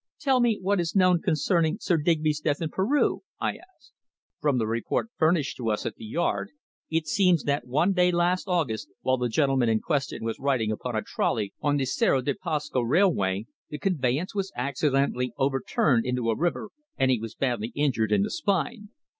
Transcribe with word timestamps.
"Tell 0.19 0.39
me 0.39 0.57
what 0.59 0.79
is 0.79 0.95
known 0.95 1.21
concerning 1.21 1.77
Sir 1.79 1.97
Digby's 1.97 2.39
death 2.39 2.59
in 2.59 2.69
Peru," 2.71 3.21
I 3.39 3.57
asked. 3.57 3.91
"From 4.41 4.57
the 4.57 4.65
report 4.65 5.09
furnished 5.15 5.57
to 5.57 5.69
us 5.69 5.85
at 5.85 5.95
the 5.97 6.05
Yard 6.05 6.49
it 6.89 7.05
seems 7.05 7.43
that 7.43 7.67
one 7.67 7.93
day 7.93 8.11
last 8.11 8.47
August, 8.47 8.89
while 9.01 9.17
the 9.19 9.29
gentleman 9.29 9.69
in 9.69 9.79
question 9.79 10.23
was 10.23 10.39
riding 10.39 10.71
upon 10.71 10.95
a 10.95 11.03
trolley 11.03 11.53
on 11.61 11.77
the 11.77 11.85
Cerro 11.85 12.23
de 12.23 12.33
Pasco 12.33 12.81
railway, 12.81 13.45
the 13.69 13.77
conveyance 13.77 14.33
was 14.33 14.51
accidentally 14.55 15.33
overturned 15.37 16.03
into 16.03 16.31
a 16.31 16.35
river, 16.35 16.71
and 16.97 17.11
he 17.11 17.19
was 17.19 17.35
badly 17.35 17.71
injured 17.75 18.11
in 18.11 18.23
the 18.23 18.31
spine. 18.31 18.89